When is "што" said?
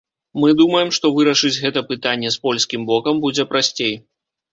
0.97-1.09